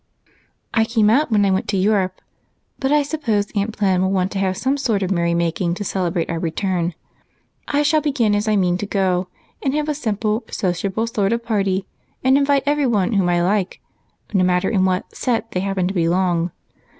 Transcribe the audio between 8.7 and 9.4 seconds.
to go on,